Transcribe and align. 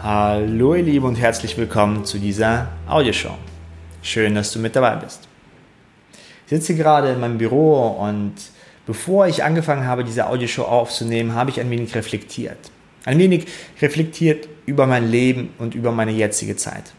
Hallo 0.00 0.76
ihr 0.76 0.84
Lieben 0.84 1.06
und 1.06 1.16
herzlich 1.16 1.58
willkommen 1.58 2.04
zu 2.04 2.20
dieser 2.20 2.68
Audioshow. 2.86 3.34
Schön, 4.00 4.36
dass 4.36 4.52
du 4.52 4.60
mit 4.60 4.76
dabei 4.76 4.94
bist. 4.94 5.26
Ich 6.46 6.50
sitze 6.50 6.76
gerade 6.76 7.08
in 7.10 7.18
meinem 7.18 7.36
Büro 7.36 7.88
und 7.98 8.34
bevor 8.86 9.26
ich 9.26 9.42
angefangen 9.42 9.86
habe, 9.86 10.04
diese 10.04 10.28
Audioshow 10.28 10.62
aufzunehmen, 10.62 11.34
habe 11.34 11.50
ich 11.50 11.58
ein 11.58 11.68
wenig 11.68 11.96
reflektiert. 11.96 12.70
Ein 13.06 13.18
wenig 13.18 13.46
reflektiert 13.82 14.48
über 14.66 14.86
mein 14.86 15.10
Leben 15.10 15.52
und 15.58 15.74
über 15.74 15.90
meine 15.90 16.12
jetzige 16.12 16.54
Zeit. 16.54 16.92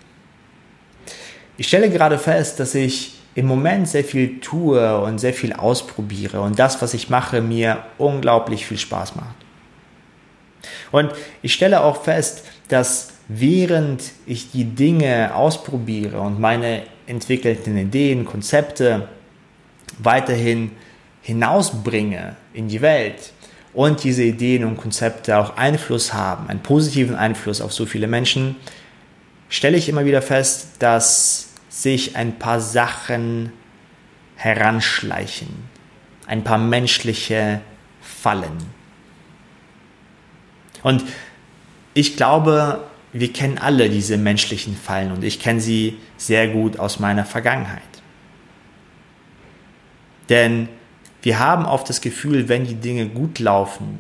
Ich 1.56 1.70
stelle 1.70 1.90
gerade 1.90 2.18
fest, 2.18 2.60
dass 2.60 2.76
ich 2.76 3.18
im 3.34 3.46
Moment 3.46 3.88
sehr 3.88 4.04
viel 4.04 4.42
tue 4.42 5.00
und 5.00 5.20
sehr 5.20 5.34
viel 5.34 5.54
ausprobiere 5.54 6.42
und 6.42 6.60
das, 6.60 6.82
was 6.82 6.94
ich 6.94 7.10
mache, 7.10 7.40
mir 7.40 7.86
unglaublich 7.98 8.66
viel 8.66 8.78
Spaß 8.78 9.16
macht. 9.16 9.36
Und 10.92 11.14
ich 11.42 11.54
stelle 11.54 11.82
auch 11.82 12.04
fest, 12.04 12.44
dass 12.70 13.10
während 13.28 14.04
ich 14.26 14.52
die 14.52 14.64
Dinge 14.64 15.36
ausprobiere 15.36 16.22
und 16.22 16.40
meine 16.40 16.84
entwickelten 17.06 17.78
Ideen, 17.78 18.26
Konzepte 18.26 19.10
weiterhin 19.98 20.72
hinausbringe 21.22 22.36
in 22.54 22.70
die 22.70 22.82
Welt 22.82 23.34
und 23.74 24.04
diese 24.04 24.24
Ideen 24.24 24.64
und 24.64 24.78
Konzepte 24.78 25.38
auch 25.38 25.58
Einfluss 25.58 26.14
haben, 26.14 26.48
einen 26.48 26.62
positiven 26.62 27.16
Einfluss 27.16 27.62
auf 27.62 27.74
so 27.74 27.86
viele 27.86 28.08
Menschen, 28.08 28.56
stelle 29.50 29.78
ich 29.78 29.90
immer 29.90 30.06
wieder 30.06 30.22
fest, 30.22 30.70
dass 30.80 31.50
sich 31.70 32.16
ein 32.16 32.40
paar 32.40 32.62
Sachen 32.62 33.52
heranschleichen, 34.36 35.50
ein 36.28 36.44
paar 36.44 36.58
menschliche 36.58 37.62
Fallen. 38.02 38.58
Und 40.82 41.04
ich 42.00 42.16
glaube, 42.16 42.88
wir 43.12 43.34
kennen 43.34 43.58
alle 43.58 43.90
diese 43.90 44.16
menschlichen 44.16 44.78
Fallen 44.78 45.12
und 45.12 45.22
ich 45.22 45.38
kenne 45.38 45.60
sie 45.60 45.98
sehr 46.16 46.48
gut 46.48 46.80
aus 46.80 46.98
meiner 47.00 47.26
Vergangenheit. 47.26 47.82
Denn 50.30 50.70
wir 51.22 51.40
haben 51.40 51.66
oft 51.66 51.90
das 51.90 52.00
Gefühl, 52.00 52.48
wenn 52.48 52.66
die 52.66 52.76
Dinge 52.76 53.08
gut 53.08 53.40
laufen 53.40 54.00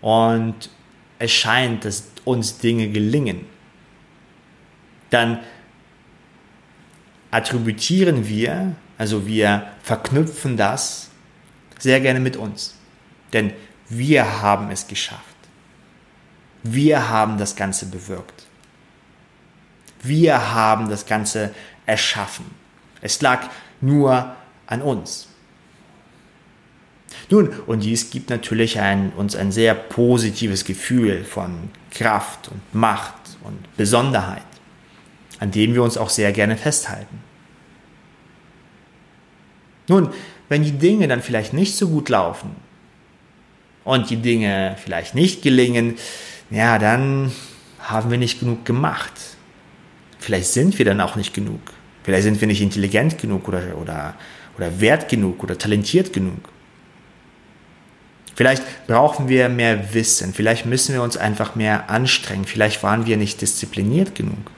und 0.00 0.70
es 1.18 1.32
scheint, 1.32 1.84
dass 1.84 2.12
uns 2.24 2.58
Dinge 2.58 2.90
gelingen, 2.90 3.44
dann 5.10 5.40
attributieren 7.32 8.28
wir, 8.28 8.76
also 8.98 9.26
wir 9.26 9.66
verknüpfen 9.82 10.56
das 10.56 11.10
sehr 11.80 12.00
gerne 12.00 12.20
mit 12.20 12.36
uns. 12.36 12.76
Denn 13.32 13.52
wir 13.88 14.42
haben 14.42 14.70
es 14.70 14.86
geschafft. 14.86 15.31
Wir 16.62 17.08
haben 17.08 17.38
das 17.38 17.56
Ganze 17.56 17.86
bewirkt. 17.86 18.46
Wir 20.02 20.52
haben 20.52 20.88
das 20.88 21.06
Ganze 21.06 21.54
erschaffen. 21.86 22.46
Es 23.00 23.20
lag 23.20 23.48
nur 23.80 24.34
an 24.66 24.82
uns. 24.82 25.28
Nun, 27.30 27.48
und 27.66 27.82
dies 27.82 28.10
gibt 28.10 28.30
natürlich 28.30 28.80
ein, 28.80 29.12
uns 29.16 29.36
ein 29.36 29.52
sehr 29.52 29.74
positives 29.74 30.64
Gefühl 30.64 31.24
von 31.24 31.70
Kraft 31.90 32.48
und 32.48 32.60
Macht 32.74 33.14
und 33.44 33.76
Besonderheit, 33.76 34.42
an 35.38 35.50
dem 35.50 35.74
wir 35.74 35.82
uns 35.82 35.96
auch 35.96 36.10
sehr 36.10 36.32
gerne 36.32 36.56
festhalten. 36.56 37.20
Nun, 39.88 40.10
wenn 40.48 40.62
die 40.62 40.72
Dinge 40.72 41.08
dann 41.08 41.22
vielleicht 41.22 41.52
nicht 41.52 41.76
so 41.76 41.88
gut 41.88 42.08
laufen 42.08 42.54
und 43.84 44.10
die 44.10 44.16
Dinge 44.16 44.76
vielleicht 44.82 45.14
nicht 45.14 45.42
gelingen, 45.42 45.96
ja, 46.52 46.78
dann 46.78 47.32
haben 47.80 48.10
wir 48.10 48.18
nicht 48.18 48.40
genug 48.40 48.64
gemacht. 48.64 49.12
Vielleicht 50.18 50.48
sind 50.48 50.78
wir 50.78 50.84
dann 50.84 51.00
auch 51.00 51.16
nicht 51.16 51.34
genug. 51.34 51.60
Vielleicht 52.04 52.24
sind 52.24 52.40
wir 52.40 52.46
nicht 52.46 52.60
intelligent 52.60 53.18
genug 53.18 53.48
oder, 53.48 53.76
oder, 53.80 54.14
oder 54.56 54.80
wert 54.80 55.08
genug 55.08 55.42
oder 55.42 55.56
talentiert 55.56 56.12
genug. 56.12 56.48
Vielleicht 58.34 58.86
brauchen 58.86 59.28
wir 59.28 59.48
mehr 59.48 59.94
Wissen. 59.94 60.32
Vielleicht 60.34 60.66
müssen 60.66 60.94
wir 60.94 61.02
uns 61.02 61.16
einfach 61.16 61.54
mehr 61.54 61.90
anstrengen. 61.90 62.44
Vielleicht 62.44 62.82
waren 62.82 63.06
wir 63.06 63.16
nicht 63.16 63.40
diszipliniert 63.40 64.14
genug. 64.14 64.50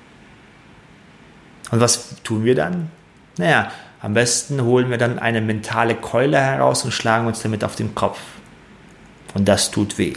Und 1.70 1.80
was 1.80 2.22
tun 2.22 2.44
wir 2.44 2.54
dann? 2.54 2.90
Naja, 3.36 3.70
am 4.00 4.14
besten 4.14 4.62
holen 4.62 4.90
wir 4.90 4.98
dann 4.98 5.18
eine 5.18 5.40
mentale 5.40 5.94
Keule 5.94 6.38
heraus 6.38 6.84
und 6.84 6.92
schlagen 6.92 7.26
uns 7.26 7.42
damit 7.42 7.64
auf 7.64 7.74
den 7.74 7.94
Kopf. 7.94 8.18
Und 9.34 9.48
das 9.48 9.70
tut 9.70 9.98
weh. 9.98 10.14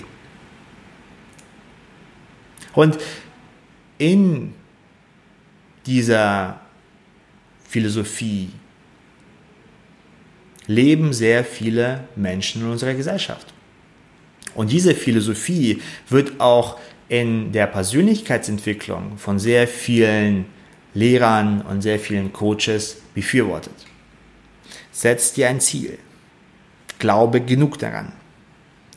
Und 2.77 2.99
in 3.97 4.53
dieser 5.87 6.59
Philosophie 7.67 8.51
leben 10.67 11.11
sehr 11.11 11.43
viele 11.43 12.03
Menschen 12.15 12.61
in 12.61 12.69
unserer 12.69 12.93
Gesellschaft. 12.93 13.51
Und 14.53 14.71
diese 14.71 14.93
Philosophie 14.93 15.81
wird 16.07 16.39
auch 16.39 16.77
in 17.09 17.51
der 17.51 17.65
Persönlichkeitsentwicklung 17.65 19.17
von 19.17 19.39
sehr 19.39 19.67
vielen 19.67 20.45
Lehrern 20.93 21.63
und 21.63 21.81
sehr 21.81 21.99
vielen 21.99 22.31
Coaches 22.31 22.97
befürwortet. 23.15 23.73
Setz 24.91 25.33
dir 25.33 25.49
ein 25.49 25.61
Ziel. 25.61 25.97
Glaube 26.99 27.41
genug 27.41 27.79
daran. 27.79 28.13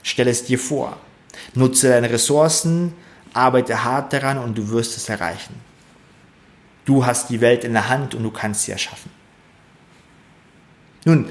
Stell 0.03 0.29
es 0.29 0.45
dir 0.45 0.59
vor. 0.59 1.01
Nutze 1.55 1.89
deine 1.89 2.11
Ressourcen, 2.11 2.93
arbeite 3.35 3.85
hart 3.85 4.13
daran 4.13 4.39
und 4.39 4.57
du 4.57 4.69
wirst 4.71 4.97
es 4.97 5.09
erreichen. 5.09 5.55
Du 6.85 7.07
hast 7.07 7.31
die 7.31 7.41
Welt 7.41 7.65
in 7.65 7.73
der 7.73 7.89
Hand 7.89 8.15
und 8.15 8.23
du 8.23 8.31
kannst 8.31 8.65
sie 8.65 8.73
erschaffen. 8.73 9.11
Nun, 11.05 11.29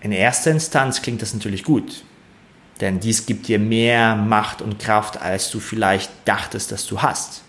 in 0.00 0.12
erster 0.12 0.50
Instanz 0.50 1.02
klingt 1.02 1.22
das 1.22 1.34
natürlich 1.34 1.64
gut, 1.64 2.04
denn 2.80 3.00
dies 3.00 3.26
gibt 3.26 3.48
dir 3.48 3.58
mehr 3.58 4.14
Macht 4.14 4.62
und 4.62 4.78
Kraft, 4.78 5.20
als 5.20 5.50
du 5.50 5.60
vielleicht 5.60 6.10
dachtest, 6.24 6.72
dass 6.72 6.86
du 6.86 7.02
hast. 7.02 7.42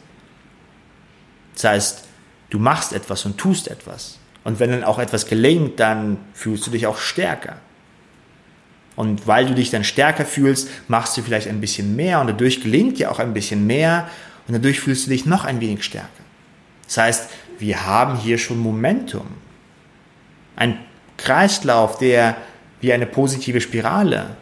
Das 1.54 1.64
heißt, 1.64 2.04
du 2.50 2.60
machst 2.60 2.94
etwas 2.94 3.26
und 3.26 3.38
tust 3.38 3.68
etwas. 3.68 4.18
Und 4.44 4.60
wenn 4.60 4.72
dann 4.72 4.84
auch 4.84 5.00
etwas 5.00 5.28
gelingt, 5.28 5.80
dann 5.80 6.18
fühlst 6.34 6.66
du 6.68 6.72
dich 6.72 6.88
auch 6.88 6.98
stärker. 6.98 7.58
Und 8.96 9.28
weil 9.28 9.46
du 9.46 9.56
dich 9.56 9.69
dann 9.69 9.84
stärker 9.84 10.25
fühlst, 10.25 10.69
machst 10.88 11.18
du 11.18 11.22
vielleicht 11.22 11.47
ein 11.47 11.62
bisschen 11.62 11.96
mehr 11.96 12.19
und 12.19 12.28
dadurch 12.28 12.62
gelingt 12.62 13.00
dir 13.00 13.12
auch 13.12 13.19
ein 13.19 13.34
bisschen 13.34 13.66
mehr 13.66 14.09
und 14.47 14.53
dadurch 14.53 14.79
fühlst 14.79 15.06
du 15.06 15.12
dich 15.12 15.25
noch 15.25 15.46
ein 15.46 15.62
wenig 15.62 15.84
stärker. 15.84 16.09
Das 16.85 16.97
heißt, 16.97 17.29
wir 17.57 17.85
haben 17.85 18.18
hier 18.18 18.38
schon 18.38 18.59
Momentum. 18.59 19.28
Ein 20.56 20.78
Kreislauf, 21.18 21.97
der 21.97 22.35
wie 22.81 22.91
eine 22.91 23.06
positive 23.06 23.62
Spirale 23.62 24.35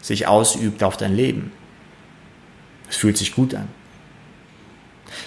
sich 0.00 0.28
ausübt 0.28 0.82
auf 0.84 0.96
dein 0.96 1.16
Leben. 1.16 1.50
Es 2.88 2.96
fühlt 2.96 3.16
sich 3.16 3.34
gut 3.34 3.54
an. 3.54 3.68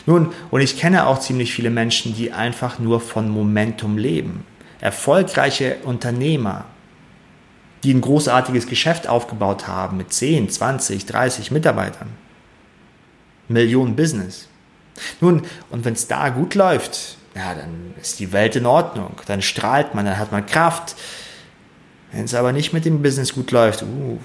Nun, 0.05 0.33
und 0.51 0.61
ich 0.61 0.77
kenne 0.77 1.07
auch 1.07 1.19
ziemlich 1.19 1.53
viele 1.53 1.69
Menschen, 1.69 2.15
die 2.15 2.31
einfach 2.31 2.79
nur 2.79 3.01
von 3.01 3.29
Momentum 3.29 3.97
leben. 3.97 4.45
Erfolgreiche 4.79 5.77
Unternehmer, 5.83 6.65
die 7.83 7.93
ein 7.93 8.01
großartiges 8.01 8.67
Geschäft 8.67 9.07
aufgebaut 9.07 9.67
haben 9.67 9.97
mit 9.97 10.11
10, 10.13 10.49
20, 10.49 11.05
30 11.05 11.51
Mitarbeitern. 11.51 12.09
Millionen 13.47 13.95
Business. 13.95 14.47
Nun, 15.21 15.43
und 15.69 15.85
wenn 15.85 15.93
es 15.93 16.07
da 16.07 16.29
gut 16.29 16.55
läuft, 16.55 17.17
ja, 17.35 17.53
dann 17.55 17.93
ist 18.01 18.19
die 18.19 18.31
Welt 18.31 18.55
in 18.55 18.65
Ordnung. 18.65 19.15
Dann 19.25 19.41
strahlt 19.41 19.95
man, 19.95 20.05
dann 20.05 20.17
hat 20.17 20.31
man 20.31 20.45
Kraft. 20.45 20.95
Wenn 22.11 22.25
es 22.25 22.33
aber 22.33 22.51
nicht 22.51 22.73
mit 22.73 22.85
dem 22.85 23.01
Business 23.01 23.33
gut 23.33 23.51
läuft, 23.51 23.83
uh, 23.83 24.19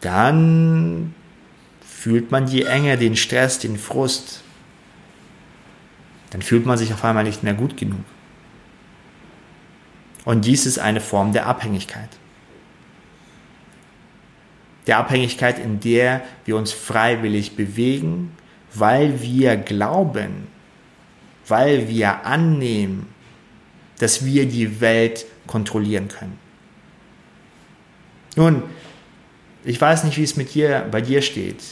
dann 0.00 1.14
fühlt 1.86 2.30
man 2.30 2.46
die 2.46 2.64
Enge, 2.64 2.96
den 2.96 3.16
Stress, 3.16 3.58
den 3.58 3.78
Frust. 3.78 4.42
Dann 6.30 6.42
fühlt 6.42 6.66
man 6.66 6.78
sich 6.78 6.92
auf 6.92 7.04
einmal 7.04 7.24
nicht 7.24 7.42
mehr 7.42 7.54
gut 7.54 7.76
genug. 7.76 8.04
Und 10.24 10.44
dies 10.44 10.66
ist 10.66 10.78
eine 10.78 11.00
Form 11.00 11.32
der 11.32 11.46
Abhängigkeit. 11.46 12.08
Der 14.86 14.98
Abhängigkeit, 14.98 15.58
in 15.58 15.80
der 15.80 16.22
wir 16.44 16.56
uns 16.56 16.72
freiwillig 16.72 17.56
bewegen, 17.56 18.32
weil 18.72 19.22
wir 19.22 19.56
glauben, 19.56 20.48
weil 21.46 21.88
wir 21.88 22.26
annehmen, 22.26 23.06
dass 23.98 24.24
wir 24.24 24.46
die 24.46 24.80
Welt 24.80 25.26
kontrollieren 25.46 26.08
können. 26.08 26.38
Nun, 28.36 28.62
ich 29.64 29.80
weiß 29.80 30.04
nicht, 30.04 30.18
wie 30.18 30.24
es 30.24 30.36
mit 30.36 30.54
dir, 30.54 30.86
bei 30.90 31.00
dir 31.00 31.22
steht. 31.22 31.62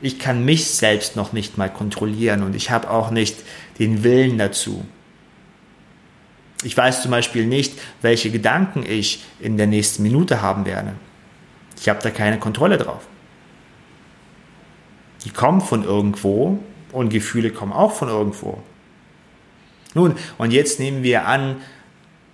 Ich 0.00 0.18
kann 0.18 0.44
mich 0.44 0.66
selbst 0.66 1.16
noch 1.16 1.32
nicht 1.32 1.56
mal 1.56 1.72
kontrollieren 1.72 2.42
und 2.42 2.56
ich 2.56 2.70
habe 2.70 2.90
auch 2.90 3.10
nicht 3.10 3.36
den 3.78 4.02
Willen 4.02 4.36
dazu. 4.36 4.84
Ich 6.62 6.76
weiß 6.76 7.02
zum 7.02 7.10
Beispiel 7.10 7.46
nicht, 7.46 7.78
welche 8.02 8.30
Gedanken 8.30 8.84
ich 8.86 9.24
in 9.40 9.56
der 9.56 9.66
nächsten 9.66 10.02
Minute 10.02 10.42
haben 10.42 10.64
werde. 10.64 10.92
Ich 11.80 11.88
habe 11.88 12.00
da 12.02 12.10
keine 12.10 12.38
Kontrolle 12.38 12.78
drauf. 12.78 13.02
Die 15.24 15.30
kommen 15.30 15.60
von 15.60 15.84
irgendwo 15.84 16.58
und 16.92 17.08
Gefühle 17.10 17.50
kommen 17.50 17.72
auch 17.72 17.92
von 17.92 18.08
irgendwo. 18.08 18.62
Nun, 19.94 20.14
und 20.38 20.52
jetzt 20.52 20.80
nehmen 20.80 21.02
wir 21.02 21.26
an, 21.26 21.56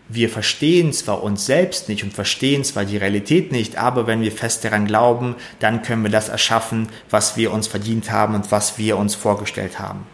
wir 0.08 0.30
verstehen 0.30 0.92
zwar 0.92 1.22
uns 1.22 1.44
selbst 1.44 1.88
nicht 1.88 2.02
und 2.02 2.14
verstehen 2.14 2.64
zwar 2.64 2.86
die 2.86 2.96
Realität 2.96 3.52
nicht, 3.52 3.76
aber 3.76 4.06
wenn 4.06 4.22
wir 4.22 4.32
fest 4.32 4.64
daran 4.64 4.86
glauben, 4.86 5.36
dann 5.58 5.82
können 5.82 6.02
wir 6.02 6.10
das 6.10 6.30
erschaffen, 6.30 6.88
was 7.10 7.36
wir 7.36 7.52
uns 7.52 7.66
verdient 7.66 8.10
haben 8.10 8.34
und 8.34 8.50
was 8.50 8.78
wir 8.78 8.96
uns 8.96 9.14
vorgestellt 9.14 9.78
haben. 9.78 10.06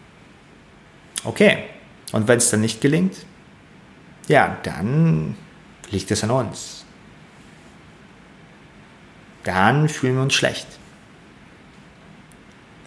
Okay, 1.23 1.59
und 2.13 2.27
wenn 2.27 2.39
es 2.39 2.51
dann 2.51 2.61
nicht 2.61 2.81
gelingt, 2.81 3.25
ja, 4.29 4.59
dann 4.63 5.37
liegt 5.91 6.11
es 6.11 6.25
an 6.25 6.31
uns. 6.31 6.85
Dann 9.45 9.89
fühlen 9.89 10.17
wir 10.17 10.23
uns 10.23 10.35
schlecht. 10.35 10.67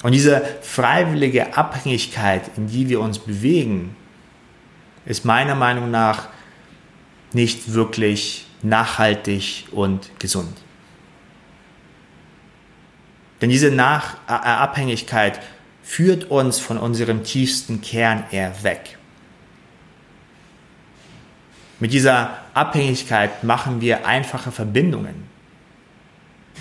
Und 0.03 0.11
diese 0.11 0.43
freiwillige 0.61 1.57
Abhängigkeit, 1.57 2.51
in 2.57 2.67
die 2.67 2.89
wir 2.89 2.99
uns 3.01 3.19
bewegen, 3.19 3.95
ist 5.05 5.25
meiner 5.25 5.55
Meinung 5.55 5.89
nach 5.91 6.29
nicht 7.33 7.73
wirklich 7.73 8.45
nachhaltig 8.61 9.67
und 9.71 10.19
gesund. 10.19 10.57
Denn 13.41 13.49
diese 13.49 13.71
Nach 13.71 14.17
Abhängigkeit 14.27 15.39
führt 15.83 16.25
uns 16.25 16.59
von 16.59 16.77
unserem 16.77 17.23
tiefsten 17.23 17.81
Kern 17.81 18.23
eher 18.31 18.63
weg. 18.63 18.96
Mit 21.79 21.93
dieser 21.93 22.39
Abhängigkeit 22.53 23.43
machen 23.43 23.81
wir 23.81 24.05
einfache 24.05 24.51
Verbindungen. 24.51 25.27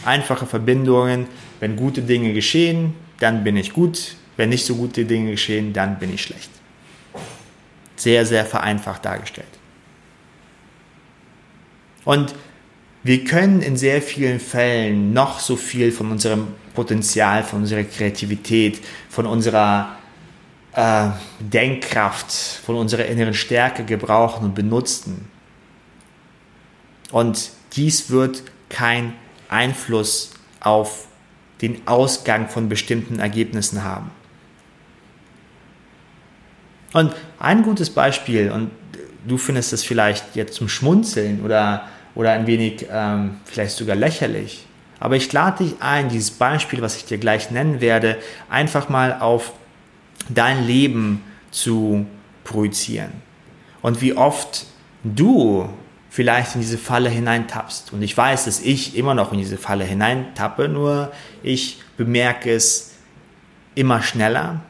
Einfache 0.04 0.46
Verbindungen, 0.46 1.26
wenn 1.58 1.76
gute 1.76 2.02
Dinge 2.02 2.34
geschehen, 2.34 2.94
dann 3.18 3.44
bin 3.44 3.56
ich 3.56 3.72
gut, 3.72 4.16
wenn 4.36 4.50
nicht 4.50 4.66
so 4.66 4.76
gute 4.76 5.04
Dinge 5.06 5.30
geschehen, 5.30 5.72
dann 5.72 5.98
bin 5.98 6.12
ich 6.12 6.22
schlecht. 6.22 6.50
Sehr, 7.96 8.26
sehr 8.26 8.44
vereinfacht 8.44 9.04
dargestellt. 9.06 9.46
Und 12.04 12.34
wir 13.02 13.24
können 13.24 13.62
in 13.62 13.76
sehr 13.76 14.02
vielen 14.02 14.38
Fällen 14.38 15.12
noch 15.12 15.40
so 15.40 15.56
viel 15.56 15.92
von 15.92 16.10
unserem 16.10 16.48
Potenzial, 16.74 17.42
von 17.42 17.60
unserer 17.60 17.84
Kreativität, 17.84 18.80
von 19.08 19.26
unserer 19.26 19.96
äh, 20.76 21.08
Denkkraft, 21.40 22.32
von 22.32 22.76
unserer 22.76 23.06
inneren 23.06 23.34
Stärke 23.34 23.84
gebrauchen 23.84 24.44
und 24.44 24.54
benutzen. 24.54 25.28
Und 27.10 27.50
dies 27.72 28.10
wird 28.10 28.42
kein 28.68 29.14
Einfluss 29.48 30.32
auf 30.60 31.06
den 31.60 31.86
Ausgang 31.86 32.48
von 32.48 32.68
bestimmten 32.68 33.18
Ergebnissen 33.18 33.82
haben. 33.82 34.10
Und 36.92 37.14
ein 37.38 37.62
gutes 37.62 37.90
Beispiel, 37.90 38.50
und 38.50 38.70
du 39.26 39.38
findest 39.38 39.72
es 39.72 39.82
vielleicht 39.82 40.36
jetzt 40.36 40.54
zum 40.54 40.68
Schmunzeln 40.68 41.44
oder 41.44 41.88
oder 42.16 42.32
ein 42.32 42.46
wenig 42.46 42.86
ähm, 42.90 43.36
vielleicht 43.44 43.76
sogar 43.76 43.94
lächerlich. 43.94 44.66
Aber 44.98 45.16
ich 45.16 45.30
lade 45.32 45.64
dich 45.64 45.74
ein, 45.80 46.08
dieses 46.08 46.30
Beispiel, 46.30 46.80
was 46.80 46.96
ich 46.96 47.04
dir 47.04 47.18
gleich 47.18 47.50
nennen 47.50 47.80
werde, 47.82 48.16
einfach 48.48 48.88
mal 48.88 49.20
auf 49.20 49.52
dein 50.28 50.66
Leben 50.66 51.22
zu 51.50 52.06
projizieren. 52.44 53.12
Und 53.82 54.00
wie 54.00 54.16
oft 54.16 54.66
du 55.02 55.68
vielleicht 56.16 56.54
in 56.54 56.62
diese 56.62 56.78
Falle 56.78 57.10
hineintappst. 57.10 57.92
Und 57.92 58.00
ich 58.00 58.16
weiß, 58.16 58.46
dass 58.46 58.60
ich 58.60 58.96
immer 58.96 59.12
noch 59.12 59.32
in 59.32 59.38
diese 59.38 59.58
Falle 59.58 59.84
hineintappe, 59.84 60.66
nur 60.66 61.12
ich 61.42 61.82
bemerke 61.98 62.50
es 62.50 62.94
immer 63.74 64.02
schneller 64.02 64.62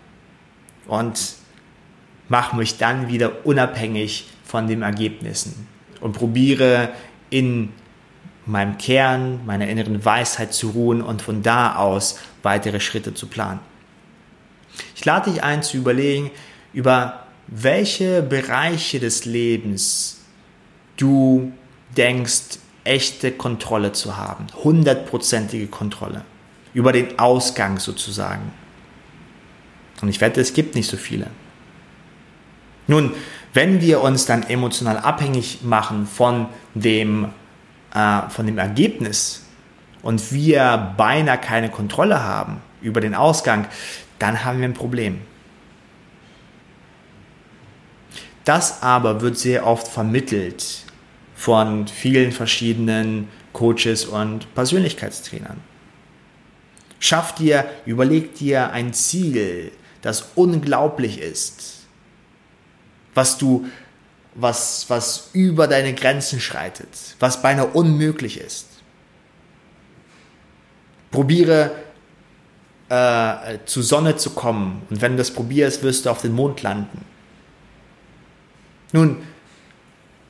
und 0.88 1.34
mache 2.28 2.56
mich 2.56 2.78
dann 2.78 3.08
wieder 3.08 3.46
unabhängig 3.46 4.26
von 4.44 4.66
den 4.66 4.82
Ergebnissen 4.82 5.68
und 6.00 6.14
probiere 6.14 6.88
in 7.30 7.72
meinem 8.44 8.76
Kern, 8.76 9.46
meiner 9.46 9.68
inneren 9.68 10.04
Weisheit 10.04 10.52
zu 10.52 10.70
ruhen 10.70 11.00
und 11.00 11.22
von 11.22 11.44
da 11.44 11.76
aus 11.76 12.18
weitere 12.42 12.80
Schritte 12.80 13.14
zu 13.14 13.28
planen. 13.28 13.60
Ich 14.94 15.04
lade 15.04 15.30
dich 15.30 15.42
ein 15.42 15.62
zu 15.62 15.76
überlegen, 15.76 16.30
über 16.72 17.26
welche 17.46 18.22
Bereiche 18.22 19.00
des 19.00 19.24
Lebens 19.24 20.20
du 20.96 21.52
denkst, 21.96 22.58
echte 22.84 23.32
Kontrolle 23.32 23.92
zu 23.92 24.16
haben, 24.16 24.46
hundertprozentige 24.62 25.66
Kontrolle, 25.66 26.24
über 26.74 26.92
den 26.92 27.18
Ausgang 27.18 27.78
sozusagen. 27.78 28.52
Und 30.02 30.08
ich 30.08 30.20
wette, 30.20 30.40
es 30.40 30.52
gibt 30.52 30.74
nicht 30.74 30.88
so 30.88 30.96
viele. 30.96 31.26
Nun, 32.86 33.12
wenn 33.54 33.80
wir 33.80 34.02
uns 34.02 34.26
dann 34.26 34.42
emotional 34.42 34.98
abhängig 34.98 35.62
machen 35.62 36.06
von 36.06 36.46
dem, 36.74 37.28
äh, 37.94 38.28
von 38.28 38.46
dem 38.46 38.58
Ergebnis 38.58 39.44
und 40.02 40.32
wir 40.32 40.94
beinahe 40.96 41.38
keine 41.38 41.70
Kontrolle 41.70 42.22
haben 42.22 42.60
über 42.82 43.00
den 43.00 43.14
Ausgang, 43.14 43.66
dann 44.18 44.44
haben 44.44 44.58
wir 44.58 44.68
ein 44.68 44.74
Problem. 44.74 45.20
Das 48.44 48.82
aber 48.82 49.20
wird 49.20 49.38
sehr 49.38 49.66
oft 49.66 49.88
vermittelt 49.88 50.84
von 51.34 51.88
vielen 51.88 52.32
verschiedenen 52.32 53.28
Coaches 53.52 54.04
und 54.04 54.54
Persönlichkeitstrainern. 54.54 55.60
Schaff 56.98 57.34
dir, 57.34 57.68
überleg 57.84 58.34
dir 58.34 58.70
ein 58.70 58.94
Ziel, 58.94 59.72
das 60.00 60.30
unglaublich 60.34 61.20
ist 61.20 61.76
was 63.16 63.38
du, 63.38 63.66
was, 64.34 64.84
was 64.88 65.30
über 65.32 65.66
deine 65.66 65.94
Grenzen 65.94 66.40
schreitet, 66.40 67.16
was 67.18 67.40
beinahe 67.40 67.66
unmöglich 67.66 68.38
ist. 68.38 68.66
Probiere 71.10 71.72
äh, 72.88 73.58
zur 73.64 73.82
Sonne 73.82 74.16
zu 74.16 74.30
kommen 74.30 74.82
und 74.90 75.00
wenn 75.00 75.12
du 75.12 75.18
das 75.18 75.30
probierst, 75.30 75.82
wirst 75.82 76.06
du 76.06 76.10
auf 76.10 76.22
den 76.22 76.32
Mond 76.32 76.62
landen. 76.62 77.04
Nun, 78.92 79.18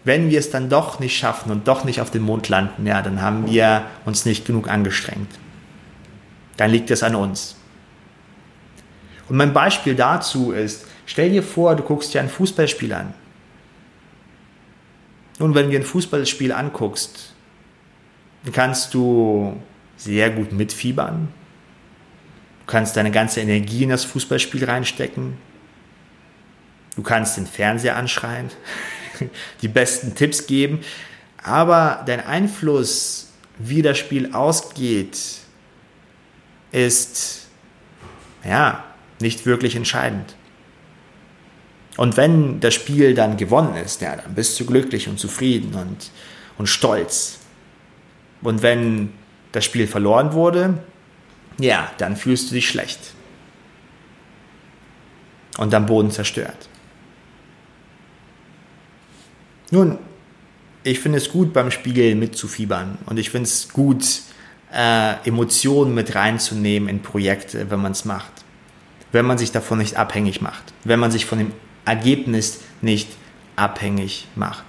wenn 0.05 0.31
wir 0.31 0.39
es 0.39 0.51
dann 0.51 0.69
doch 0.69 0.99
nicht 1.01 1.17
schaffen 1.17 1.51
und 1.51 1.69
doch 1.69 1.85
nicht 1.85 2.01
auf 2.01 2.11
den 2.11 2.23
Mond 2.23 2.49
landen, 2.49 2.87
ja, 2.87 3.03
dann 3.03 3.21
haben 3.21 3.51
wir 3.51 3.83
uns 4.05 4.25
nicht 4.25 4.47
genug 4.47 4.69
angestrengt. 4.69 5.31
Dann 6.57 6.71
liegt 6.71 6.91
es 6.91 7.03
an 7.03 7.15
uns. 7.15 7.57
Und 9.29 9.37
mein 9.37 9.53
Beispiel 9.53 9.95
dazu 9.95 10.53
ist, 10.53 10.87
Stell 11.07 11.31
dir 11.31 11.43
vor, 11.43 11.77
du 11.77 11.85
guckst 11.85 12.13
dir 12.13 12.21
ein 12.21 12.29
Fußballspiel 12.29 12.93
an. 12.93 13.15
Nun, 15.39 15.55
wenn 15.55 15.71
du 15.71 15.77
ein 15.77 15.85
Fußballspiel 15.85 16.53
anguckst, 16.53 17.33
dann 18.43 18.53
kannst 18.53 18.93
du 18.93 19.57
sehr 19.97 20.31
gut 20.31 20.53
mitfiebern. 20.53 21.29
Du 22.67 22.73
kannst 22.73 22.97
deine 22.97 23.13
ganze 23.13 23.41
Energie 23.41 23.85
in 23.85 23.91
das 23.91 24.05
Fußballspiel 24.05 24.65
reinstecken. 24.65 25.39
Du 26.97 27.03
kannst 27.03 27.37
den 27.37 27.47
Fernseher 27.47 27.95
anschreien, 27.95 28.51
die 29.63 29.69
besten 29.69 30.17
Tipps 30.17 30.49
geben. 30.49 30.81
Aber 31.41 32.03
dein 32.07 32.27
Einfluss, 32.27 33.29
wie 33.59 33.83
das 33.83 33.99
Spiel 33.99 34.33
ausgeht, 34.33 35.17
ist 36.73 37.47
ja 38.45 38.83
nicht 39.21 39.47
wirklich 39.47 39.77
entscheidend. 39.77 40.35
Und 41.97 42.17
wenn 42.17 42.59
das 42.59 42.75
Spiel 42.75 43.15
dann 43.15 43.37
gewonnen 43.37 43.77
ist, 43.77 44.01
ja, 44.01 44.17
dann 44.17 44.35
bist 44.35 44.59
du 44.59 44.67
glücklich 44.67 45.09
und 45.09 45.21
zufrieden 45.21 45.75
und, 45.75 46.11
und 46.59 46.67
stolz. 46.67 47.39
Und 48.43 48.63
wenn 48.63 49.13
das 49.53 49.65
Spiel 49.65 49.87
verloren 49.87 50.33
wurde, 50.33 50.79
ja, 51.59 51.91
dann 51.99 52.17
fühlst 52.17 52.51
du 52.51 52.55
dich 52.55 52.69
schlecht. 52.69 52.99
Und 55.59 55.73
am 55.73 55.87
Boden 55.87 56.11
zerstört. 56.11 56.69
Nun, 59.71 59.99
ich 60.83 61.01
finde 61.01 61.19
es 61.19 61.31
gut, 61.31 61.53
beim 61.53 61.71
Spiel 61.71 62.15
mitzufiebern. 62.15 62.99
Und 63.07 63.19
ich 63.19 63.31
finde 63.31 63.49
es 63.49 63.71
gut, 63.71 64.05
äh, 64.73 65.15
Emotionen 65.27 65.95
mit 65.95 66.15
reinzunehmen 66.15 66.89
in 66.89 67.03
Projekte, 67.03 67.71
wenn 67.71 67.81
man 67.81 67.93
es 67.93 68.05
macht. 68.05 68.33
Wenn 69.13 69.25
man 69.25 69.39
sich 69.39 69.51
davon 69.51 69.79
nicht 69.79 69.97
abhängig 69.97 70.41
macht. 70.43 70.75
Wenn 70.85 71.01
man 71.01 71.11
sich 71.11 71.25
von 71.25 71.39
dem 71.39 71.53
Ergebnis 71.85 72.61
nicht 72.83 73.09
abhängig 73.57 74.29
macht. 74.35 74.65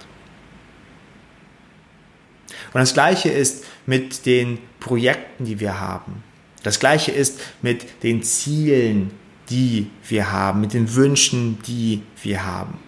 Und 2.72 2.80
das 2.80 2.94
Gleiche 2.94 3.28
ist 3.28 3.64
mit 3.86 4.26
den 4.26 4.58
Projekten, 4.80 5.44
die 5.44 5.60
wir 5.60 5.80
haben. 5.80 6.22
Das 6.62 6.80
Gleiche 6.80 7.12
ist 7.12 7.40
mit 7.62 8.02
den 8.02 8.22
Zielen, 8.22 9.12
die 9.50 9.90
wir 10.06 10.32
haben, 10.32 10.60
mit 10.60 10.74
den 10.74 10.94
Wünschen, 10.94 11.58
die 11.66 12.02
wir 12.22 12.44
haben. 12.44 12.78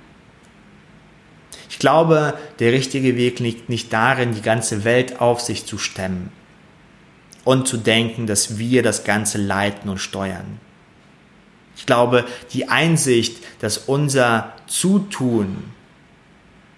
Ich 1.71 1.79
glaube, 1.79 2.39
der 2.59 2.73
richtige 2.73 3.17
Weg 3.17 3.39
liegt 3.39 3.69
nicht 3.69 3.93
darin, 3.93 4.35
die 4.35 4.43
ganze 4.43 4.85
Welt 4.85 5.21
auf 5.21 5.41
sich 5.41 5.67
zu 5.67 5.79
stemmen. 5.79 6.33
und 7.45 7.67
zu 7.67 7.79
denken, 7.79 8.27
dass 8.27 8.59
wir 8.59 8.83
das 8.83 9.05
Ganze 9.05 9.39
leiten 9.39 9.89
und 9.89 9.99
steuern. 9.99 10.61
Ich 11.77 11.87
glaube, 11.87 12.27
die 12.53 12.69
Einsicht, 12.69 13.39
dass 13.61 13.79
unser 13.79 14.53
Zutun 14.67 15.65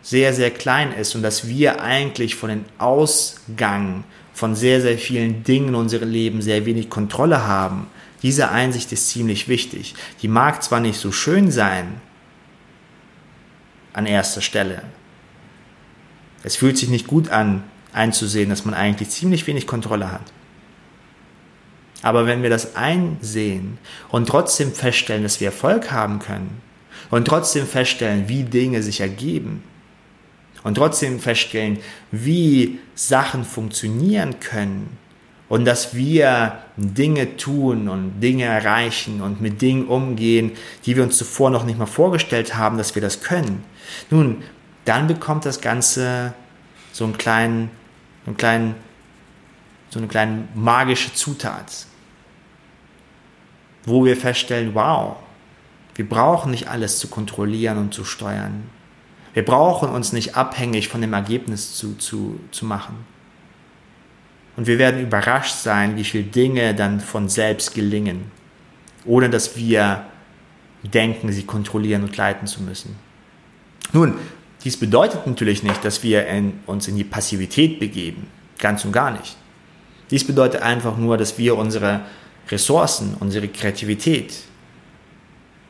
sehr, 0.03 0.33
sehr 0.33 0.51
klein 0.51 0.93
ist 0.93 1.15
und 1.15 1.23
dass 1.23 1.49
wir 1.49 1.83
eigentlich 1.83 2.37
von 2.37 2.51
den 2.51 2.65
Ausgang 2.79 4.05
von 4.33 4.55
sehr, 4.55 4.81
sehr 4.81 4.99
vielen 4.99 5.45
Dingen 5.45 5.69
in 5.69 5.75
unserem 5.75 6.11
Leben 6.11 6.43
sehr 6.43 6.67
wenig 6.67 6.89
Kontrolle 6.91 7.47
haben, 7.47 7.87
diese 8.23 8.51
Einsicht 8.51 8.93
ist 8.93 9.09
ziemlich 9.09 9.49
wichtig. 9.49 9.95
Die 10.23 10.29
mag 10.29 10.63
zwar 10.63 10.81
nicht 10.81 10.99
so 10.99 11.11
schön 11.13 11.51
sein 11.51 12.01
an 13.93 14.07
erster 14.07 14.41
Stelle. 14.41 14.83
Es 16.45 16.57
fühlt 16.57 16.79
sich 16.79 16.89
nicht 16.89 17.07
gut 17.07 17.29
an, 17.29 17.65
einzusehen, 17.93 18.49
dass 18.49 18.65
man 18.65 18.75
eigentlich 18.75 19.11
ziemlich 19.11 19.47
wenig 19.47 19.67
Kontrolle 19.67 20.11
hat. 20.11 20.33
Aber 22.03 22.27
wenn 22.27 22.43
wir 22.43 22.51
das 22.51 22.75
einsehen 22.75 23.79
und 24.09 24.29
trotzdem 24.29 24.73
feststellen, 24.73 25.23
dass 25.23 25.41
wir 25.41 25.49
Erfolg 25.49 25.93
haben 25.93 26.19
können 26.19 26.61
und 27.11 27.27
trotzdem 27.27 27.67
feststellen, 27.67 28.29
wie 28.29 28.45
Dinge 28.45 28.83
sich 28.83 29.01
ergeben 29.01 29.63
und 30.65 30.75
trotzdem 30.75 31.21
feststellen, 31.21 31.79
wie 32.11 32.79
Sachen 32.95 33.45
funktionieren 33.45 34.41
können 34.41 34.97
und 35.49 35.65
dass 35.65 35.95
wir 35.95 36.59
Dinge 36.77 37.37
tun 37.37 37.89
und 37.89 38.21
Dinge 38.21 38.45
erreichen 38.45 39.21
und 39.21 39.41
mit 39.41 39.61
Dingen 39.61 39.87
umgehen, 39.87 40.53
die 40.87 40.97
wir 40.97 41.03
uns 41.03 41.17
zuvor 41.17 41.51
noch 41.51 41.65
nicht 41.65 41.79
mal 41.79 41.87
vorgestellt 41.87 42.57
haben, 42.57 42.79
dass 42.79 42.95
wir 42.95 43.03
das 43.03 43.23
können. 43.23 43.65
Nun, 44.11 44.43
dann 44.85 45.07
bekommt 45.07 45.45
das 45.45 45.61
Ganze 45.61 46.35
so 46.93 47.05
einen 47.05 47.19
kleinen, 47.19 47.71
einen 48.27 48.37
kleinen, 48.37 48.75
so 49.91 49.99
eine 49.99 50.09
kleine 50.09 50.49
magische 50.55 51.13
Zutat 51.15 51.87
wo 53.85 54.05
wir 54.05 54.17
feststellen, 54.17 54.75
wow, 54.75 55.17
wir 55.95 56.09
brauchen 56.09 56.51
nicht 56.51 56.69
alles 56.69 56.99
zu 56.99 57.09
kontrollieren 57.09 57.79
und 57.79 57.95
zu 57.95 58.05
steuern. 58.05 58.71
Wir 59.35 59.45
brauchen 59.45 59.89
uns 59.89 60.13
nicht 60.13 60.37
abhängig 60.37 60.89
von 60.89 61.01
dem 61.01 61.13
Ergebnis 61.13 61.75
zu, 61.77 61.97
zu, 61.97 62.39
zu 62.51 62.67
machen. 62.67 63.07
Und 64.57 64.67
wir 64.67 64.79
werden 64.79 65.01
überrascht 65.01 65.55
sein, 65.55 65.97
wie 65.97 66.05
viele 66.05 66.25
Dinge 66.25 66.75
dann 66.75 67.01
von 67.01 67.29
selbst 67.29 67.75
gelingen, 67.75 68.31
ohne 69.07 69.31
dass 69.31 69.57
wir 69.57 70.05
denken, 70.83 71.33
sie 71.33 71.45
kontrollieren 71.45 72.03
und 72.03 72.17
leiten 72.17 72.47
zu 72.47 72.63
müssen. 72.63 72.97
Nun, 73.93 74.15
dies 74.65 74.77
bedeutet 74.77 75.27
natürlich 75.27 75.63
nicht, 75.63 75.85
dass 75.85 76.03
wir 76.03 76.27
in, 76.27 76.61
uns 76.67 76.89
in 76.89 76.97
die 76.97 77.05
Passivität 77.05 77.81
begeben. 77.81 78.27
Ganz 78.59 78.85
und 78.85 78.93
gar 78.93 79.11
nicht. 79.11 79.37
Dies 80.11 80.27
bedeutet 80.27 80.63
einfach 80.63 80.97
nur, 80.99 81.17
dass 81.17 81.39
wir 81.39 81.57
unsere 81.57 82.03
Ressourcen, 82.51 83.17
unsere 83.19 83.49
Kreativität, 83.49 84.35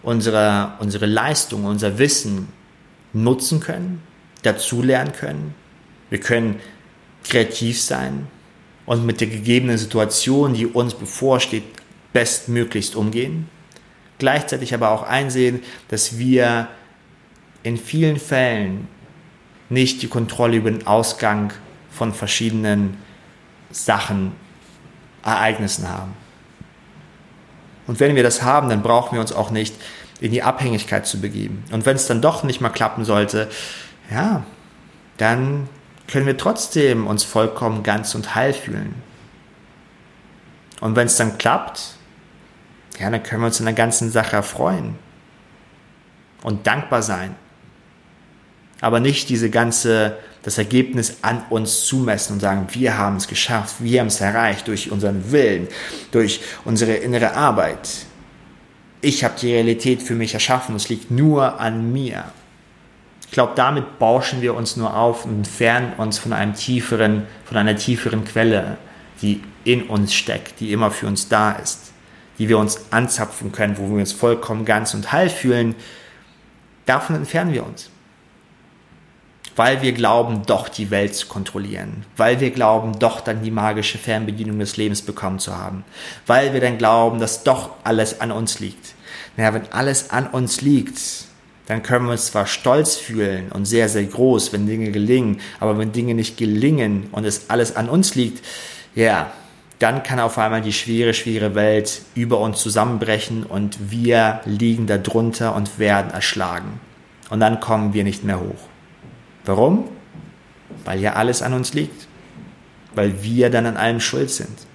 unsere, 0.03 0.73
unsere 0.81 1.07
Leistung, 1.07 1.65
unser 1.65 1.99
Wissen 1.99 2.49
nutzen 3.13 3.61
können, 3.61 4.03
dazulernen 4.43 5.13
können. 5.13 5.55
Wir 6.11 6.21
können 6.21 6.61
kreativ 7.25 7.81
sein 7.81 8.27
und 8.87 9.07
mit 9.07 9.21
der 9.21 9.29
gegebenen 9.29 9.79
Situation, 9.79 10.55
die 10.55 10.67
uns 10.67 10.95
bevorsteht, 10.95 11.65
bestmöglichst 12.13 12.97
umgehen. 12.97 13.49
Gleichzeitig 14.19 14.75
aber 14.75 14.91
auch 14.91 15.03
einsehen, 15.03 15.63
dass 15.89 16.19
wir 16.19 16.69
in 17.63 17.77
vielen 17.77 18.19
Fällen 18.19 18.89
nicht 19.69 20.03
die 20.03 20.09
Kontrolle 20.09 20.57
über 20.57 20.71
den 20.71 20.87
Ausgang 20.87 21.53
von 21.91 22.13
verschiedenen 22.13 22.99
Sachen, 23.71 24.33
Ereignissen 25.25 25.89
haben. 25.89 26.15
Und 27.87 28.01
wenn 28.01 28.17
wir 28.17 28.23
das 28.23 28.43
haben, 28.43 28.69
dann 28.69 28.83
brauchen 28.83 29.15
wir 29.15 29.21
uns 29.21 29.33
auch 29.33 29.51
nicht 29.51 29.75
in 30.23 30.31
die 30.31 30.45
Abhängigkeit 30.45 31.05
zu 31.05 31.21
begeben. 31.21 31.65
Und 31.73 31.85
wenn 31.85 31.97
es 31.97 32.07
dann 32.07 32.23
doch 32.23 32.45
nicht 32.45 32.61
mal 32.61 32.69
klappen 32.69 33.05
sollte, 33.05 33.49
ja, 34.09 34.45
dann 35.17 35.69
können 36.07 36.27
wir 36.27 36.37
trotzdem 36.37 37.09
uns 37.09 37.25
vollkommen 37.25 37.83
ganz 37.83 38.15
und 38.15 38.37
heil 38.37 38.53
fühlen. 38.53 38.95
Und 40.81 40.95
wenn 40.95 41.09
es 41.09 41.17
dann 41.17 41.39
klappt, 41.39 41.95
ja, 43.01 43.11
dann 43.11 43.23
können 43.25 43.43
wir 43.43 43.47
uns 43.47 43.59
in 43.59 43.67
der 43.67 43.75
ganzen 43.75 44.13
Sache 44.13 44.37
erfreuen 44.37 44.95
und 46.45 46.69
dankbar 46.69 47.03
sein. 47.03 47.35
Aber 48.81 49.01
nicht 49.01 49.29
diese 49.29 49.51
ganze 49.51 50.19
das 50.43 50.59
Ergebnis 50.59 51.19
an 51.23 51.45
uns 51.51 51.85
zumessen 51.85 52.35
und 52.35 52.41
sagen, 52.41 52.67
wir 52.73 52.97
haben 52.97 53.17
es 53.17 53.27
geschafft, 53.27 53.77
wir 53.79 54.01
haben 54.01 54.09
es 54.09 54.21
erreicht 54.21 54.69
durch 54.69 54.91
unseren 54.91 55.33
Willen, 55.33 55.69
durch 56.13 56.41
unsere 56.65 56.95
innere 56.95 57.35
Arbeit. 57.35 58.07
Ich 59.05 59.25
habe 59.25 59.35
die 59.39 59.53
Realität 59.53 60.01
für 60.01 60.15
mich 60.15 60.33
erschaffen, 60.33 60.77
es 60.77 60.89
liegt 60.89 61.11
nur 61.11 61.61
an 61.61 61.93
mir. 61.93 62.25
Ich 63.27 63.33
glaube, 63.33 63.53
damit 63.57 63.99
bauschen 63.99 64.43
wir 64.43 64.55
uns 64.55 64.77
nur 64.77 64.97
auf 64.97 65.25
und 65.25 65.39
entfernen 65.39 65.95
uns 65.97 66.19
von 66.19 66.33
einem 66.33 66.55
tieferen, 66.55 67.27
von 67.45 67.57
einer 67.57 67.77
tieferen 67.77 68.25
Quelle, 68.25 68.79
die 69.21 69.43
in 69.65 69.83
uns 69.85 70.15
steckt, 70.15 70.61
die 70.61 70.73
immer 70.73 70.91
für 70.91 71.09
uns 71.09 71.29
da 71.29 71.53
ist, 71.53 71.93
die 72.39 72.49
wir 72.49 72.59
uns 72.59 72.93
anzapfen 72.93 73.51
können, 73.51 73.77
wo 73.77 73.89
wir 73.89 74.01
uns 74.01 74.13
vollkommen 74.13 74.65
ganz 74.65 74.95
und 74.95 75.13
heil 75.13 75.29
fühlen. 75.29 75.75
Davon 76.87 77.17
entfernen 77.17 77.53
wir 77.53 77.67
uns 77.67 77.91
weil 79.57 79.83
wir 79.83 79.93
glauben, 79.93 80.43
doch 80.47 80.69
die 80.69 80.91
Welt 80.91 81.15
zu 81.15 81.27
kontrollieren, 81.27 82.05
weil 82.17 82.41
wir 82.41 82.51
glauben, 82.51 82.99
doch 82.99 83.21
dann 83.21 83.43
die 83.43 83.51
magische 83.51 83.99
Fernbedienung 83.99 84.59
des 84.59 84.77
Lebens 84.77 85.03
bekommen 85.03 85.39
zu 85.39 85.57
haben, 85.57 85.85
weil 86.27 86.53
wir 86.53 86.61
dann 86.61 86.79
glauben, 86.79 87.21
dass 87.21 87.45
doch 87.45 87.71
alles 87.85 88.21
an 88.21 88.33
uns 88.33 88.61
liegt. 88.61 88.95
Naja, 89.37 89.55
wenn 89.55 89.73
alles 89.73 90.11
an 90.11 90.27
uns 90.27 90.61
liegt, 90.61 91.01
dann 91.67 91.83
können 91.83 92.07
wir 92.07 92.13
uns 92.13 92.27
zwar 92.27 92.47
stolz 92.47 92.97
fühlen 92.97 93.51
und 93.53 93.67
sehr, 93.67 93.89
sehr 93.89 94.05
groß, 94.05 94.53
wenn 94.53 94.67
Dinge 94.67 94.91
gelingen, 94.91 95.41
aber 95.61 95.79
wenn 95.79 95.93
Dinge 95.93 96.15
nicht 96.15 96.37
gelingen 96.37 97.09
und 97.13 97.25
es 97.25 97.51
alles 97.51 97.77
an 97.77 97.89
uns 97.89 98.15
liegt, 98.15 98.45
ja, 98.95 99.33
dann 99.79 100.03
kann 100.03 100.21
auf 100.21 100.39
einmal 100.39 100.63
die 100.63 100.73
schwere, 100.73 101.13
schwere 101.13 101.55
Welt 101.55 102.03
über 102.15 102.39
uns 102.39 102.61
zusammenbrechen 102.61 103.43
und 103.45 103.91
wir 103.91 104.41
liegen 104.45 104.87
darunter 104.87 105.57
und 105.57 105.79
werden 105.79 106.13
erschlagen. 106.13 106.81
Und 107.31 107.41
dann 107.41 107.59
kommen 107.59 107.93
wir 107.93 108.05
nicht 108.05 108.23
mehr 108.23 108.39
hoch. 108.39 108.72
Warum? 109.45 109.89
Weil 110.85 111.01
ja 111.01 111.15
alles 111.15 111.43
an 111.43 111.53
uns 111.53 111.75
liegt. 111.75 112.07
Weil 112.95 113.23
wir 113.23 113.51
dann 113.51 113.67
an 113.67 113.77
allem 113.77 114.01
schuld 114.01 114.31
sind. 114.31 114.67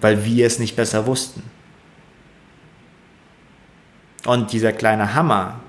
Weil 0.00 0.24
wir 0.24 0.46
es 0.46 0.58
nicht 0.58 0.76
besser 0.76 1.06
wussten. 1.06 1.42
Und 4.26 4.52
dieser 4.52 4.72
kleine 4.72 5.14
Hammer, 5.14 5.60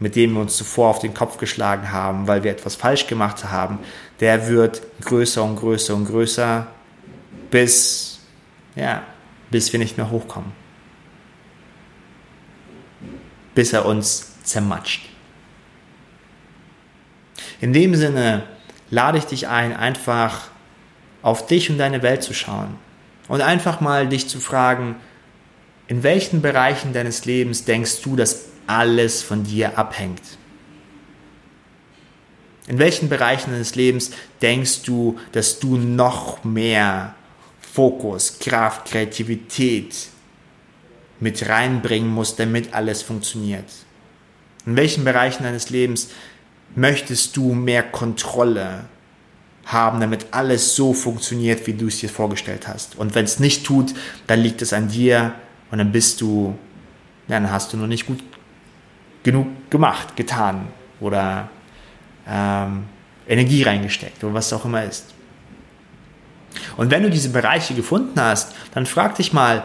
mit 0.00 0.16
dem 0.16 0.32
wir 0.32 0.40
uns 0.40 0.56
zuvor 0.56 0.90
auf 0.90 0.98
den 0.98 1.14
Kopf 1.14 1.38
geschlagen 1.38 1.92
haben, 1.92 2.26
weil 2.26 2.42
wir 2.42 2.50
etwas 2.50 2.74
falsch 2.74 3.06
gemacht 3.06 3.44
haben, 3.44 3.78
der 4.20 4.48
wird 4.48 4.82
größer 5.02 5.42
und 5.42 5.56
größer 5.56 5.94
und 5.94 6.06
größer, 6.06 6.66
bis, 7.50 8.18
ja, 8.74 9.02
bis 9.50 9.72
wir 9.72 9.78
nicht 9.78 9.96
mehr 9.96 10.10
hochkommen. 10.10 10.52
Bis 13.54 13.72
er 13.72 13.86
uns 13.86 14.42
zermatscht. 14.42 15.13
In 17.64 17.72
dem 17.72 17.94
Sinne 17.94 18.42
lade 18.90 19.16
ich 19.16 19.24
dich 19.24 19.48
ein, 19.48 19.74
einfach 19.74 20.48
auf 21.22 21.46
dich 21.46 21.70
und 21.70 21.78
deine 21.78 22.02
Welt 22.02 22.22
zu 22.22 22.34
schauen 22.34 22.74
und 23.26 23.40
einfach 23.40 23.80
mal 23.80 24.06
dich 24.06 24.28
zu 24.28 24.38
fragen, 24.38 24.96
in 25.86 26.02
welchen 26.02 26.42
Bereichen 26.42 26.92
deines 26.92 27.24
Lebens 27.24 27.64
denkst 27.64 28.02
du, 28.02 28.16
dass 28.16 28.48
alles 28.66 29.22
von 29.22 29.44
dir 29.44 29.78
abhängt? 29.78 30.20
In 32.66 32.78
welchen 32.78 33.08
Bereichen 33.08 33.52
deines 33.52 33.76
Lebens 33.76 34.10
denkst 34.42 34.82
du, 34.82 35.18
dass 35.32 35.58
du 35.58 35.78
noch 35.78 36.44
mehr 36.44 37.14
Fokus, 37.62 38.40
Kraft, 38.40 38.88
Kreativität 38.90 40.08
mit 41.18 41.48
reinbringen 41.48 42.10
musst, 42.10 42.38
damit 42.38 42.74
alles 42.74 43.00
funktioniert? 43.00 43.70
In 44.66 44.76
welchen 44.76 45.04
Bereichen 45.04 45.44
deines 45.44 45.70
Lebens 45.70 46.10
möchtest 46.74 47.36
du 47.36 47.52
mehr 47.52 47.82
Kontrolle 47.82 48.84
haben, 49.66 50.00
damit 50.00 50.26
alles 50.30 50.76
so 50.76 50.92
funktioniert, 50.92 51.66
wie 51.66 51.72
du 51.72 51.86
es 51.86 51.98
dir 52.00 52.08
vorgestellt 52.08 52.68
hast. 52.68 52.96
Und 52.96 53.14
wenn 53.14 53.24
es 53.24 53.38
nicht 53.38 53.64
tut, 53.64 53.94
dann 54.26 54.40
liegt 54.40 54.60
es 54.62 54.72
an 54.72 54.88
dir 54.88 55.34
und 55.70 55.78
dann 55.78 55.92
bist 55.92 56.20
du, 56.20 56.56
dann 57.28 57.50
hast 57.50 57.72
du 57.72 57.76
noch 57.76 57.86
nicht 57.86 58.06
gut 58.06 58.22
genug 59.22 59.70
gemacht, 59.70 60.16
getan 60.16 60.68
oder 61.00 61.48
ähm, 62.28 62.84
Energie 63.26 63.62
reingesteckt 63.62 64.22
oder 64.22 64.34
was 64.34 64.52
auch 64.52 64.64
immer 64.64 64.84
ist. 64.84 65.14
Und 66.76 66.90
wenn 66.90 67.02
du 67.02 67.10
diese 67.10 67.30
Bereiche 67.30 67.74
gefunden 67.74 68.20
hast, 68.20 68.54
dann 68.74 68.86
frag 68.86 69.16
dich 69.16 69.32
mal, 69.32 69.64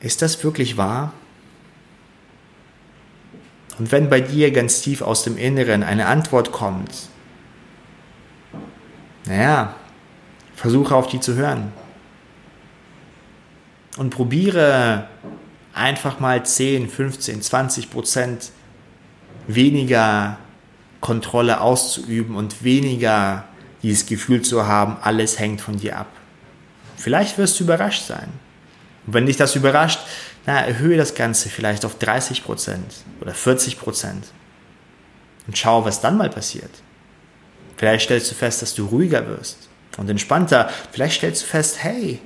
ist 0.00 0.22
das 0.22 0.42
wirklich 0.42 0.76
wahr? 0.76 1.12
Und 3.78 3.92
wenn 3.92 4.10
bei 4.10 4.20
dir 4.20 4.50
ganz 4.50 4.80
tief 4.80 5.02
aus 5.02 5.22
dem 5.22 5.36
Inneren 5.36 5.82
eine 5.82 6.06
Antwort 6.06 6.52
kommt, 6.52 6.90
naja, 9.26 9.74
Versuche 10.56 10.94
auf 10.96 11.06
die 11.06 11.20
zu 11.20 11.36
hören. 11.36 11.72
Und 13.96 14.10
probiere 14.10 15.08
einfach 15.72 16.18
mal 16.18 16.44
10, 16.44 16.88
15, 16.88 17.42
20 17.42 17.90
Prozent 17.90 18.50
weniger 19.46 20.38
Kontrolle 21.00 21.60
auszuüben 21.60 22.34
und 22.34 22.64
weniger 22.64 23.44
dieses 23.82 24.06
Gefühl 24.06 24.42
zu 24.42 24.66
haben, 24.66 24.96
alles 25.00 25.38
hängt 25.38 25.60
von 25.60 25.76
dir 25.76 25.98
ab. 25.98 26.08
Vielleicht 26.96 27.38
wirst 27.38 27.60
du 27.60 27.64
überrascht 27.64 28.06
sein. 28.06 28.28
Und 29.06 29.14
wenn 29.14 29.26
dich 29.26 29.36
das 29.36 29.54
überrascht, 29.54 30.00
na, 30.48 30.64
erhöhe 30.64 30.96
das 30.96 31.14
Ganze 31.14 31.50
vielleicht 31.50 31.84
auf 31.84 31.98
30 31.98 32.42
Prozent 32.42 33.04
oder 33.20 33.34
40 33.34 33.78
Prozent 33.78 34.28
und 35.46 35.58
schau, 35.58 35.84
was 35.84 36.00
dann 36.00 36.16
mal 36.16 36.30
passiert. 36.30 36.70
Vielleicht 37.76 38.06
stellst 38.06 38.30
du 38.30 38.34
fest, 38.34 38.62
dass 38.62 38.72
du 38.72 38.86
ruhiger 38.86 39.28
wirst 39.28 39.68
und 39.98 40.08
entspannter. 40.08 40.70
Vielleicht 40.90 41.16
stellst 41.16 41.42
du 41.42 41.46
fest, 41.48 41.82
hey, 41.82 42.18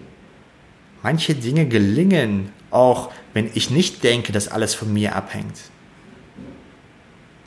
manche 1.03 1.35
Dinge 1.35 1.67
gelingen, 1.67 2.53
auch 2.71 3.11
wenn 3.35 3.51
ich 3.55 3.71
nicht 3.71 4.05
denke, 4.05 4.31
dass 4.31 4.47
alles 4.47 4.73
von 4.73 4.93
mir 4.93 5.17
abhängt. 5.17 5.59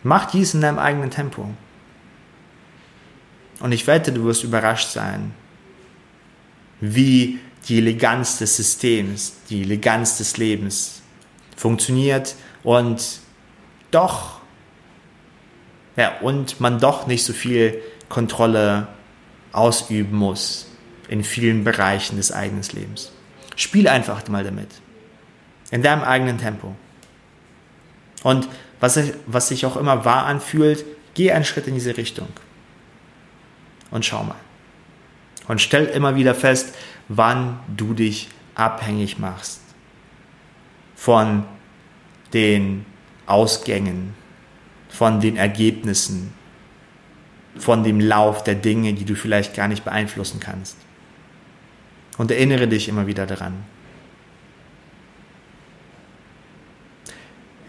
Mach 0.04 0.30
dies 0.30 0.54
in 0.54 0.60
deinem 0.60 0.80
eigenen 0.80 1.10
Tempo. 1.10 1.52
Und 3.62 3.72
ich 3.72 3.88
wette, 3.88 4.12
du 4.12 4.26
wirst 4.26 4.44
überrascht 4.44 4.90
sein, 4.90 5.34
wie 6.82 7.40
die 7.68 7.80
Eleganz 7.80 8.38
des 8.38 8.56
Systems, 8.56 9.34
die 9.50 9.62
Eleganz 9.64 10.18
des 10.18 10.38
Lebens 10.38 11.02
funktioniert 11.56 12.36
und 12.64 13.20
doch, 13.92 14.40
ja, 15.96 16.20
und 16.20 16.60
man 16.60 16.80
doch 16.80 17.08
nicht 17.08 17.24
so 17.24 17.34
viel 17.34 17.82
Kontrolle 18.10 18.88
ausüben 19.52 20.18
muss 20.18 20.68
in 21.08 21.24
vielen 21.24 21.64
Bereichen 21.64 22.18
des 22.18 22.32
eigenen 22.32 22.64
Lebens. 22.74 23.12
Spiel 23.56 23.88
einfach 23.88 24.28
mal 24.28 24.44
damit. 24.44 24.70
In 25.72 25.82
deinem 25.82 26.04
eigenen 26.04 26.38
Tempo. 26.38 26.76
Und 28.24 28.48
was, 28.80 29.00
was 29.26 29.48
sich 29.48 29.66
auch 29.66 29.78
immer 29.78 30.06
wahr 30.06 30.26
anfühlt, 30.26 30.84
geh 31.14 31.32
einen 31.32 31.46
Schritt 31.46 31.68
in 31.68 31.76
diese 31.76 31.96
Richtung. 31.96 32.28
Und 33.92 34.06
schau 34.06 34.24
mal. 34.24 34.36
Und 35.48 35.62
stell 35.62 35.86
immer 35.86 36.16
wieder 36.16 36.36
fest, 36.36 36.76
wann 37.08 37.60
du 37.76 37.94
dich 37.94 38.30
abhängig 38.56 39.20
machst 39.20 39.62
von 40.96 41.44
den 42.34 42.86
Ausgängen, 43.28 44.14
von 44.90 45.20
den 45.20 45.38
Ergebnissen, 45.38 46.34
von 47.58 47.84
dem 47.84 48.00
Lauf 48.00 48.44
der 48.44 48.56
Dinge, 48.56 48.94
die 48.94 49.06
du 49.06 49.16
vielleicht 49.16 49.56
gar 49.56 49.68
nicht 49.68 49.84
beeinflussen 49.84 50.40
kannst. 50.40 50.78
Und 52.18 52.32
erinnere 52.32 52.68
dich 52.68 52.88
immer 52.88 53.08
wieder 53.08 53.26
daran. 53.26 53.64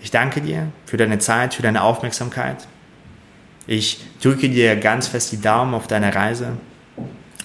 Ich 0.02 0.10
danke 0.10 0.40
dir 0.40 0.70
für 0.84 0.96
deine 0.96 1.18
Zeit, 1.18 1.54
für 1.54 1.62
deine 1.62 1.82
Aufmerksamkeit. 1.82 2.66
Ich 3.66 4.00
drücke 4.22 4.48
dir 4.48 4.76
ganz 4.76 5.08
fest 5.08 5.32
die 5.32 5.40
Daumen 5.40 5.74
auf 5.74 5.88
deiner 5.88 6.14
Reise 6.14 6.56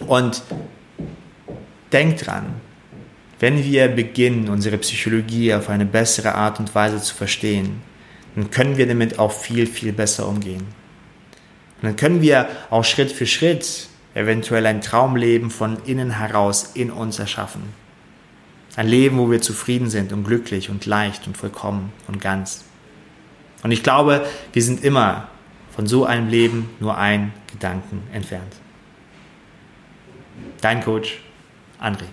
und 0.07 0.43
denk 1.91 2.17
dran, 2.17 2.61
wenn 3.39 3.63
wir 3.63 3.87
beginnen, 3.87 4.49
unsere 4.49 4.77
Psychologie 4.77 5.53
auf 5.53 5.69
eine 5.69 5.85
bessere 5.85 6.35
Art 6.35 6.59
und 6.59 6.75
Weise 6.75 7.01
zu 7.01 7.15
verstehen, 7.15 7.81
dann 8.35 8.51
können 8.51 8.77
wir 8.77 8.87
damit 8.87 9.19
auch 9.19 9.31
viel, 9.31 9.65
viel 9.65 9.93
besser 9.93 10.27
umgehen. 10.27 10.61
Und 11.81 11.87
dann 11.87 11.95
können 11.95 12.21
wir 12.21 12.47
auch 12.69 12.83
Schritt 12.83 13.11
für 13.11 13.25
Schritt 13.25 13.87
eventuell 14.13 14.65
ein 14.65 14.81
Traumleben 14.81 15.49
von 15.49 15.77
innen 15.85 16.11
heraus 16.11 16.71
in 16.75 16.91
uns 16.91 17.17
erschaffen. 17.17 17.63
Ein 18.75 18.87
Leben, 18.87 19.17
wo 19.17 19.31
wir 19.31 19.41
zufrieden 19.41 19.89
sind 19.89 20.13
und 20.13 20.23
glücklich 20.23 20.69
und 20.69 20.85
leicht 20.85 21.27
und 21.27 21.35
vollkommen 21.35 21.91
und 22.07 22.21
ganz. 22.21 22.63
Und 23.63 23.71
ich 23.71 23.83
glaube, 23.83 24.25
wir 24.53 24.61
sind 24.61 24.83
immer 24.83 25.27
von 25.75 25.87
so 25.87 26.05
einem 26.05 26.29
Leben 26.29 26.69
nur 26.79 26.97
ein 26.97 27.33
Gedanken 27.51 28.03
entfernt. 28.13 28.53
Dein 30.61 30.83
Coach, 30.83 31.19
André. 31.79 32.05